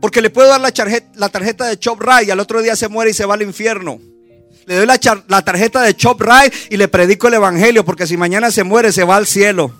[0.00, 3.14] Porque le puedo dar la tarjeta, de Chop y al otro día se muere y
[3.14, 4.00] se va al infierno.
[4.66, 6.22] Le doy la, la tarjeta de Chop
[6.70, 9.72] y le predico el Evangelio, porque si mañana se muere se va al cielo.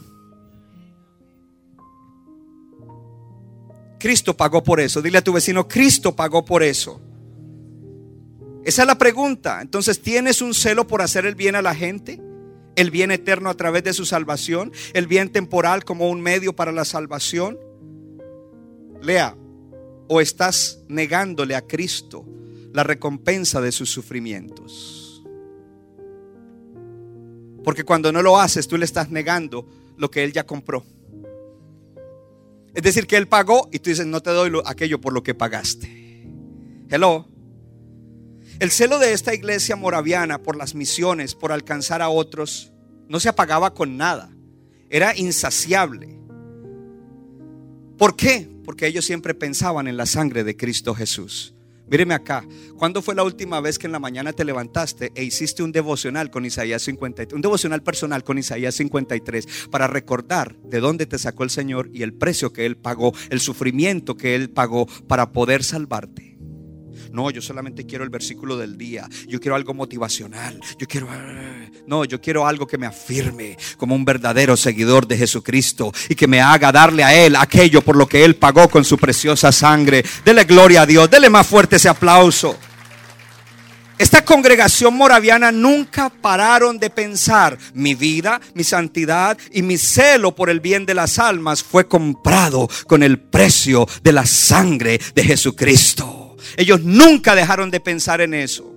[4.00, 5.00] Cristo pagó por eso.
[5.00, 7.00] Dile a tu vecino, Cristo pagó por eso.
[8.64, 9.60] Esa es la pregunta.
[9.62, 12.20] Entonces, ¿tienes un celo por hacer el bien a la gente?
[12.76, 14.72] ¿El bien eterno a través de su salvación?
[14.94, 17.58] ¿El bien temporal como un medio para la salvación?
[19.02, 19.36] Lea,
[20.12, 22.26] o estás negándole a Cristo
[22.72, 25.22] la recompensa de sus sufrimientos.
[27.62, 30.84] Porque cuando no lo haces, tú le estás negando lo que Él ya compró.
[32.74, 35.36] Es decir, que Él pagó y tú dices, no te doy aquello por lo que
[35.36, 36.26] pagaste.
[36.88, 37.28] Hello.
[38.58, 42.72] El celo de esta iglesia moraviana por las misiones, por alcanzar a otros,
[43.08, 44.28] no se apagaba con nada.
[44.88, 46.19] Era insaciable.
[48.00, 48.48] ¿Por qué?
[48.64, 51.52] Porque ellos siempre pensaban en la sangre de Cristo Jesús.
[51.86, 52.46] Míreme acá,
[52.78, 56.30] ¿cuándo fue la última vez que en la mañana te levantaste e hiciste un devocional
[56.30, 61.44] con Isaías 53, un devocional personal con Isaías 53 para recordar de dónde te sacó
[61.44, 65.62] el Señor y el precio que Él pagó, el sufrimiento que Él pagó para poder
[65.62, 66.29] salvarte?
[67.12, 69.08] No, yo solamente quiero el versículo del día.
[69.26, 70.60] Yo quiero algo motivacional.
[70.78, 71.08] Yo quiero...
[71.86, 76.28] No, yo quiero algo que me afirme como un verdadero seguidor de Jesucristo y que
[76.28, 80.04] me haga darle a Él aquello por lo que Él pagó con su preciosa sangre.
[80.24, 81.10] Dele gloria a Dios.
[81.10, 82.56] Dele más fuerte ese aplauso.
[84.00, 90.48] Esta congregación moraviana nunca pararon de pensar, mi vida, mi santidad y mi celo por
[90.48, 96.19] el bien de las almas fue comprado con el precio de la sangre de Jesucristo.
[96.56, 98.70] Ellos nunca dejaron de pensar en eso.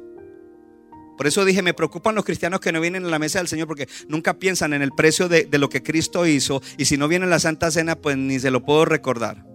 [1.18, 3.68] Por eso dije, me preocupan los cristianos que no vienen a la mesa del Señor
[3.68, 7.30] porque nunca piensan en el precio de, lo que Cristo hizo y si no vienen
[7.30, 9.46] a la Santa Cena, pues ni se lo puedo recordar.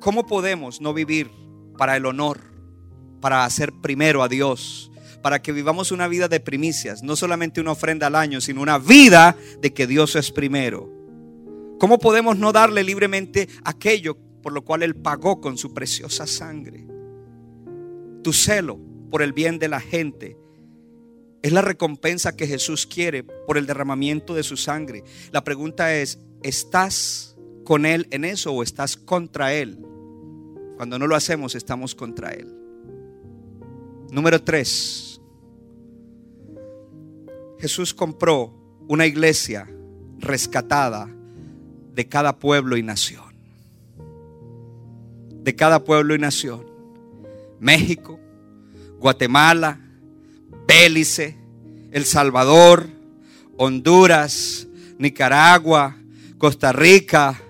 [0.00, 1.30] ¿Cómo podemos no vivir
[1.78, 2.40] para el honor,
[3.20, 4.90] para hacer primero a Dios,
[5.22, 8.78] para que vivamos una vida de primicias, no solamente una ofrenda al año, sino una
[8.78, 10.90] vida de que Dios es primero?
[11.78, 16.86] ¿Cómo podemos no darle libremente aquello por lo cual Él pagó con su preciosa sangre?
[18.22, 18.78] Tu celo
[19.10, 20.36] por el bien de la gente
[21.42, 25.02] es la recompensa que Jesús quiere por el derramamiento de su sangre.
[25.32, 29.78] La pregunta es, ¿estás con Él en eso o estás contra Él?
[30.76, 32.54] Cuando no lo hacemos, estamos contra Él.
[34.10, 35.20] Número tres.
[37.58, 38.54] Jesús compró
[38.88, 39.66] una iglesia
[40.18, 41.08] rescatada
[41.94, 43.33] de cada pueblo y nación.
[45.44, 46.64] De cada pueblo y nación.
[47.60, 48.18] México,
[48.98, 49.78] Guatemala,
[50.66, 51.36] Bélice,
[51.92, 52.88] El Salvador,
[53.56, 54.66] Honduras,
[54.98, 55.96] Nicaragua,
[56.38, 57.40] Costa Rica,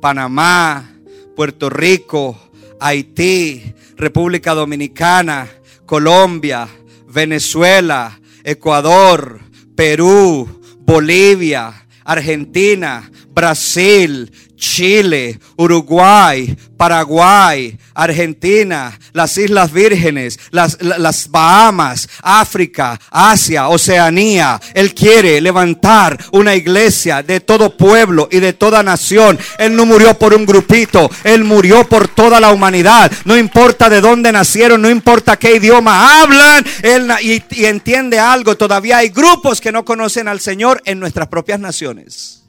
[0.00, 0.90] Panamá,
[1.36, 2.38] Puerto Rico,
[2.80, 5.48] Haití, República Dominicana,
[5.86, 6.68] Colombia,
[7.06, 9.40] Venezuela, Ecuador,
[9.76, 14.32] Perú, Bolivia, Argentina, Brasil,
[14.62, 24.60] Chile, Uruguay, Paraguay, Argentina, las Islas Vírgenes, las, las, Bahamas, África, Asia, Oceanía.
[24.72, 29.36] Él quiere levantar una iglesia de todo pueblo y de toda nación.
[29.58, 33.10] Él no murió por un grupito, Él murió por toda la humanidad.
[33.24, 38.56] No importa de dónde nacieron, no importa qué idioma hablan, Él y, y entiende algo.
[38.56, 42.41] Todavía hay grupos que no conocen al Señor en nuestras propias naciones.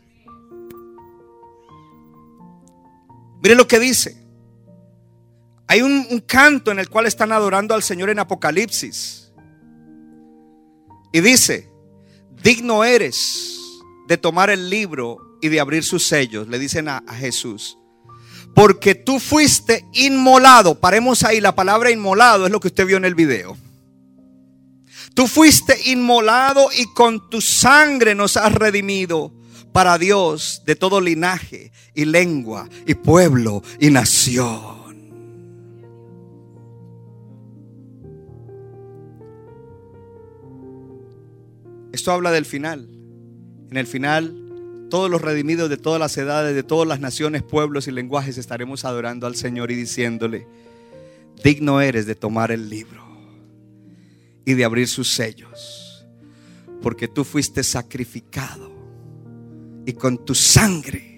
[3.43, 4.17] Mire lo que dice.
[5.67, 9.31] Hay un, canto en el cual están adorando al Señor en Apocalipsis.
[11.11, 11.69] Y dice,
[12.41, 13.59] digno eres
[14.07, 17.77] de tomar el libro y de abrir sus sellos, le dicen a Jesús.
[18.55, 20.79] Porque tú fuiste inmolado.
[20.79, 23.57] Paremos ahí, la palabra inmolado es lo que usted vio en el video.
[25.13, 29.33] Tú fuiste inmolado y con tu sangre nos has redimido
[29.73, 34.83] para Dios de todo linaje y lengua y pueblo y nación.
[41.91, 42.87] Esto habla del final.
[43.69, 47.87] En el final, todos los redimidos de todas las edades, de todas las naciones, pueblos
[47.87, 50.47] y lenguajes estaremos adorando al Señor y diciéndole,
[51.43, 53.03] digno eres de tomar el libro
[54.45, 56.05] y de abrir sus sellos,
[56.81, 58.72] porque tú fuiste sacrificado
[59.85, 61.13] y con tu sangre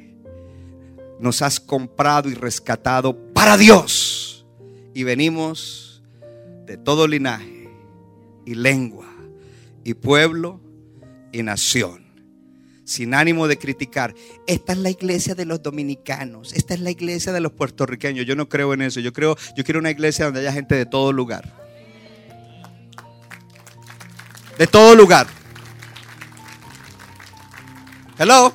[1.20, 4.45] nos has comprado y rescatado para Dios.
[4.93, 6.03] Y venimos
[6.66, 7.70] de todo linaje
[8.45, 9.07] y lengua
[9.84, 10.59] y pueblo
[11.32, 12.05] y nación.
[12.86, 14.13] Sin ánimo de criticar.
[14.45, 16.53] Esta es la iglesia de los dominicanos.
[16.53, 18.28] Esta es la iglesia de los puertorriqueños.
[18.28, 18.99] Yo no creo en eso.
[18.99, 21.51] Yo creo, yo quiero una iglesia donde haya gente de todo lugar.
[24.59, 25.26] De todo lugar.
[28.18, 28.53] Hello.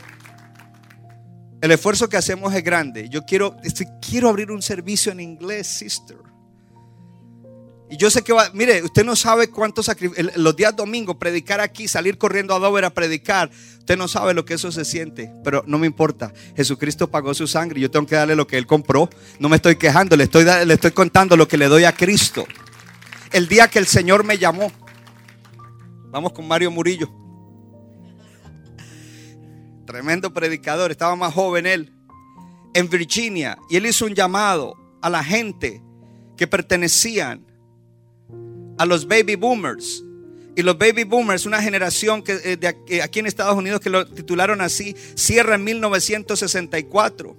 [1.61, 3.09] El esfuerzo que hacemos es grande.
[3.11, 3.57] Yo quiero,
[4.01, 6.17] quiero abrir un servicio en inglés, sister.
[7.91, 11.61] Y yo sé que va, mire, usted no sabe cuántos sacrificios, los días domingos, predicar
[11.61, 15.35] aquí, salir corriendo a Dover a predicar, usted no sabe lo que eso se siente,
[15.43, 16.33] pero no me importa.
[16.57, 19.11] Jesucristo pagó su sangre, yo tengo que darle lo que Él compró.
[19.41, 22.47] No me estoy quejando, le estoy, le estoy contando lo que le doy a Cristo.
[23.33, 24.71] El día que el Señor me llamó,
[26.11, 27.20] vamos con Mario Murillo.
[29.91, 31.93] Tremendo predicador, estaba más joven él,
[32.75, 35.83] en Virginia, y él hizo un llamado a la gente
[36.37, 37.45] que pertenecían
[38.79, 40.05] a los baby boomers.
[40.55, 42.69] Y los baby boomers, una generación que de
[43.03, 47.37] aquí en Estados Unidos que lo titularon así, cierra en 1964.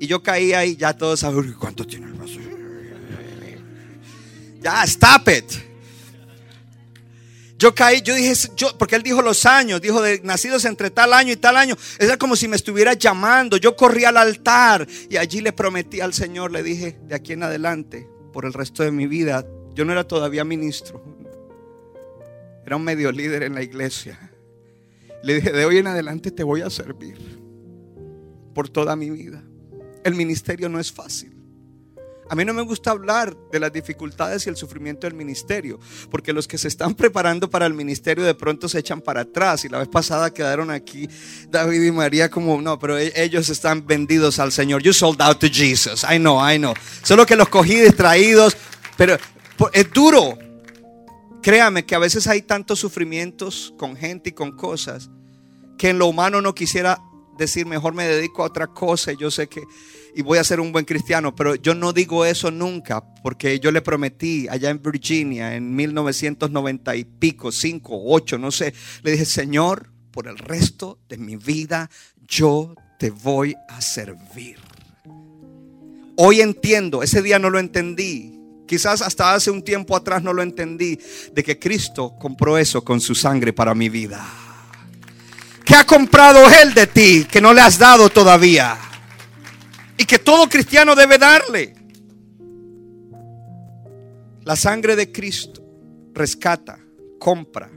[0.00, 2.40] Y yo caí ahí, ya todos saben cuánto tiene el vaso.
[4.60, 5.67] Ya, stop it.
[7.58, 11.12] Yo caí, yo dije, yo, porque él dijo los años, dijo de nacidos entre tal
[11.12, 11.76] año y tal año.
[11.98, 13.56] Era como si me estuviera llamando.
[13.56, 17.42] Yo corrí al altar y allí le prometí al Señor, le dije, de aquí en
[17.42, 19.44] adelante, por el resto de mi vida,
[19.74, 21.02] yo no era todavía ministro,
[22.64, 24.30] era un medio líder en la iglesia.
[25.24, 27.18] Le dije, de hoy en adelante te voy a servir
[28.54, 29.42] por toda mi vida.
[30.04, 31.37] El ministerio no es fácil.
[32.30, 35.78] A mí no me gusta hablar de las dificultades y el sufrimiento del ministerio,
[36.10, 39.64] porque los que se están preparando para el ministerio de pronto se echan para atrás.
[39.64, 41.08] Y la vez pasada quedaron aquí
[41.48, 44.82] David y María como, no, pero ellos están vendidos al Señor.
[44.82, 46.04] You sold out to Jesus.
[46.04, 46.74] I know, I know.
[47.02, 48.56] Solo que los cogí distraídos,
[48.96, 49.16] pero
[49.72, 50.38] Es duro.
[51.42, 55.10] Créame que a veces hay tantos sufrimientos con gente y con cosas
[55.76, 57.00] que en lo humano no quisiera
[57.38, 59.62] decir mejor me dedico a otra cosa yo sé que
[60.14, 63.70] y voy a ser un buen cristiano, pero yo no digo eso nunca porque yo
[63.70, 69.24] le prometí allá en Virginia en 1990 y pico, 5, 8, no sé, le dije,
[69.24, 71.90] "Señor, por el resto de mi vida
[72.26, 74.56] yo te voy a servir."
[76.16, 78.34] Hoy entiendo, ese día no lo entendí.
[78.66, 80.98] Quizás hasta hace un tiempo atrás no lo entendí,
[81.32, 84.26] de que Cristo compró eso con su sangre para mi vida.
[85.64, 88.87] ¿Qué ha comprado Él de ti que no le has dado todavía?
[89.98, 91.74] Y que todo cristiano debe darle.
[94.44, 95.62] La sangre de Cristo
[96.14, 96.78] rescata,
[97.18, 97.70] compra,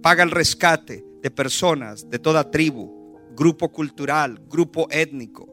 [0.00, 5.48] paga el rescate de personas de toda tribu, grupo cultural, grupo étnico.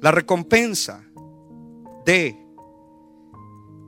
[0.00, 1.04] La recompensa
[2.06, 2.38] de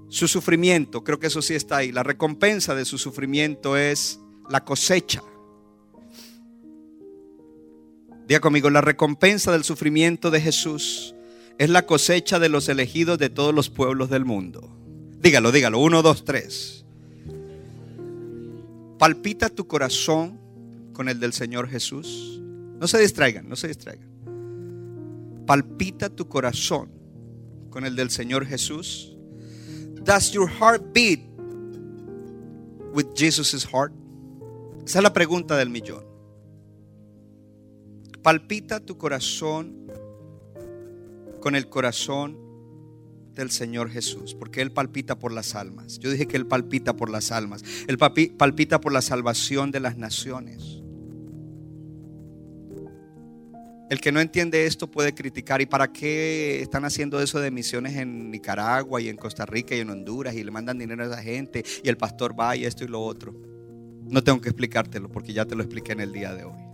[0.09, 4.65] su sufrimiento, creo que eso sí está ahí, la recompensa de su sufrimiento es la
[4.65, 5.23] cosecha.
[8.31, 11.17] Diga conmigo, la recompensa del sufrimiento de Jesús
[11.59, 14.71] es la cosecha de los elegidos de todos los pueblos del mundo.
[15.21, 16.85] Dígalo, dígalo, uno, dos, tres.
[19.01, 20.39] Palpita tu corazón
[20.93, 22.41] con el del Señor Jesús.
[22.79, 24.09] No se distraigan, no se distraigan.
[25.45, 26.89] Palpita tu corazón
[27.69, 29.17] con el del Señor Jesús.
[30.05, 31.19] Does your heart beat
[32.95, 33.93] with Jesus' heart?
[34.87, 36.10] Esa es la pregunta del millón.
[38.23, 39.91] Palpita tu corazón
[41.41, 42.39] con el corazón
[43.35, 45.99] del Señor Jesús, porque Él palpita por las almas.
[45.99, 47.65] Yo dije que Él palpita por las almas.
[47.89, 50.83] Él palpita por la salvación de las naciones.
[53.89, 55.61] El que no entiende esto puede criticar.
[55.61, 59.81] ¿Y para qué están haciendo eso de misiones en Nicaragua y en Costa Rica y
[59.81, 62.85] en Honduras y le mandan dinero a esa gente y el pastor va y esto
[62.85, 63.35] y lo otro?
[64.05, 66.70] No tengo que explicártelo porque ya te lo expliqué en el día de hoy.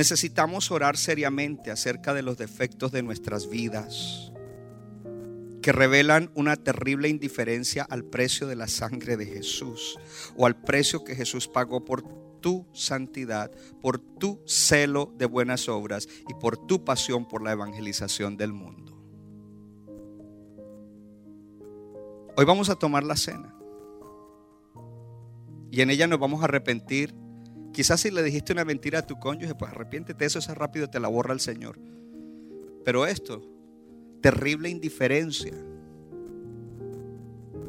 [0.00, 4.32] Necesitamos orar seriamente acerca de los defectos de nuestras vidas
[5.60, 9.98] que revelan una terrible indiferencia al precio de la sangre de Jesús
[10.38, 12.02] o al precio que Jesús pagó por
[12.40, 13.50] tu santidad,
[13.82, 18.98] por tu celo de buenas obras y por tu pasión por la evangelización del mundo.
[22.38, 23.54] Hoy vamos a tomar la cena
[25.70, 27.19] y en ella nos vamos a arrepentir.
[27.72, 31.00] Quizás si le dijiste una mentira a tu cónyuge, pues arrepiéntete, eso es rápido, te
[31.00, 31.78] la borra el Señor.
[32.84, 33.42] Pero esto,
[34.20, 35.54] terrible indiferencia.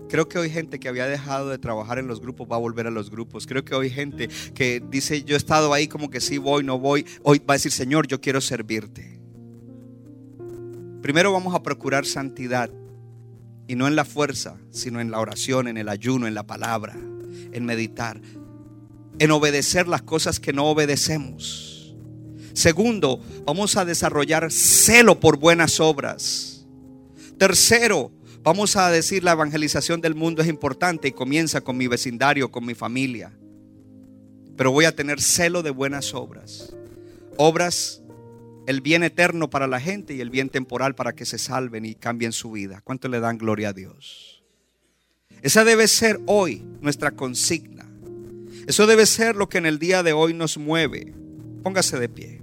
[0.09, 2.85] Creo que hoy gente que había dejado de trabajar en los grupos va a volver
[2.85, 3.47] a los grupos.
[3.47, 6.79] Creo que hoy gente que dice, yo he estado ahí como que sí voy, no
[6.79, 7.05] voy.
[7.23, 9.21] Hoy va a decir, Señor, yo quiero servirte.
[11.01, 12.69] Primero vamos a procurar santidad.
[13.67, 16.93] Y no en la fuerza, sino en la oración, en el ayuno, en la palabra,
[16.93, 18.19] en meditar,
[19.21, 21.95] en obedecer las cosas que no obedecemos.
[22.53, 26.65] Segundo, vamos a desarrollar celo por buenas obras.
[27.37, 28.11] Tercero,
[28.41, 32.65] vamos a decir la evangelización del mundo es importante y comienza con mi vecindario, con
[32.65, 33.31] mi familia.
[34.57, 36.73] Pero voy a tener celo de buenas obras.
[37.37, 38.01] Obras,
[38.65, 41.93] el bien eterno para la gente y el bien temporal para que se salven y
[41.93, 42.81] cambien su vida.
[42.83, 44.43] ¿Cuánto le dan gloria a Dios?
[45.43, 47.90] Esa debe ser hoy nuestra consigna.
[48.67, 51.13] Eso debe ser lo que en el día de hoy nos mueve.
[51.63, 52.41] Póngase de pie.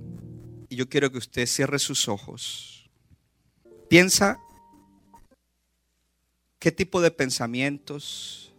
[0.69, 2.91] Y yo quiero que usted cierre sus ojos.
[3.89, 4.39] Piensa
[6.59, 8.55] qué tipo de pensamientos,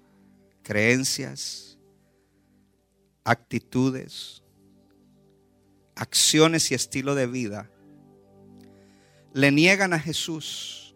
[0.64, 1.78] creencias,
[3.24, 4.42] actitudes,
[5.96, 7.70] acciones y estilo de vida
[9.34, 10.96] le niegan a Jesús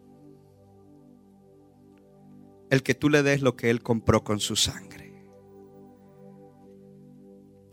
[2.70, 4.93] el que tú le des lo que Él compró con su sangre.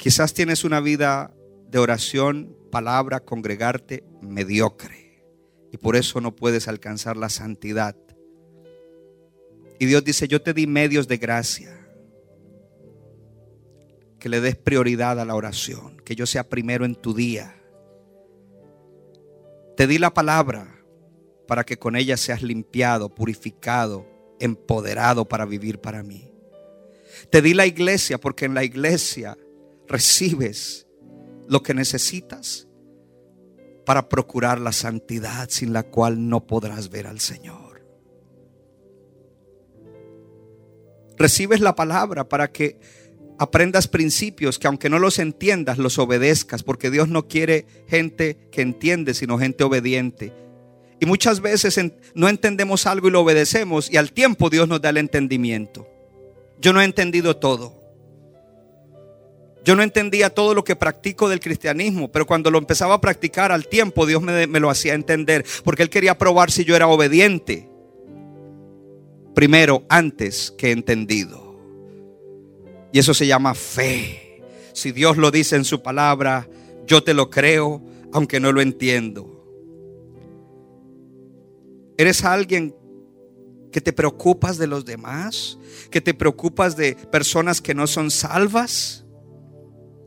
[0.01, 1.35] Quizás tienes una vida
[1.69, 5.23] de oración, palabra, congregarte mediocre
[5.71, 7.95] y por eso no puedes alcanzar la santidad.
[9.79, 11.87] Y Dios dice, yo te di medios de gracia.
[14.19, 17.55] Que le des prioridad a la oración, que yo sea primero en tu día.
[19.77, 20.83] Te di la palabra
[21.47, 24.07] para que con ella seas limpiado, purificado,
[24.41, 26.33] empoderado para vivir para mí.
[27.31, 29.37] Te di la iglesia porque en la iglesia
[29.91, 30.87] recibes
[31.49, 32.69] lo que necesitas
[33.85, 37.85] para procurar la santidad sin la cual no podrás ver al Señor.
[41.19, 42.79] Recibes la palabra para que
[43.37, 48.63] aprendas principios que aunque no los entiendas, los obedezcas, porque Dios no quiere gente que
[48.63, 50.33] entiende, sino gente obediente.
[51.01, 51.81] Y muchas veces
[52.15, 55.89] no entendemos algo y lo obedecemos y al tiempo Dios nos da el entendimiento.
[56.61, 57.80] Yo no he entendido todo.
[59.65, 63.53] Yo no entendía todo lo que practico del cristianismo, pero cuando lo empezaba a practicar
[63.53, 66.89] al tiempo, Dios me, me, lo hacía entender, porque Él quería probar si yo era
[66.89, 67.69] obediente.
[69.35, 71.57] Primero, antes que entendido.
[72.93, 74.43] Y eso se llama fe.
[74.73, 76.49] Si Dios lo dice en su palabra,
[76.87, 77.83] yo te lo creo,
[78.13, 79.41] aunque no lo entiendo.
[81.97, 82.75] ¿Eres alguien
[83.71, 85.59] que te preocupas de los demás?
[85.91, 89.00] ¿Que te preocupas de personas que no son salvas?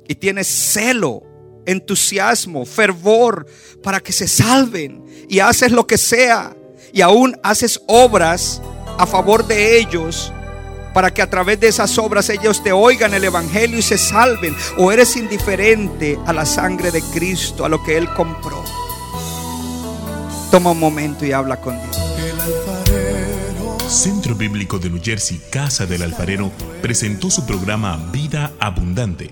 [0.07, 1.23] Y tienes celo,
[1.65, 3.45] entusiasmo, fervor
[3.81, 5.03] para que se salven.
[5.29, 6.55] Y haces lo que sea.
[6.91, 8.61] Y aún haces obras
[8.97, 10.31] a favor de ellos
[10.93, 14.55] para que a través de esas obras ellos te oigan el Evangelio y se salven.
[14.77, 18.63] O eres indiferente a la sangre de Cristo, a lo que Él compró.
[20.51, 21.97] Toma un momento y habla con Dios.
[23.87, 26.51] Centro Bíblico de New Jersey, Casa del Alfarero,
[26.81, 29.31] presentó su programa Vida Abundante.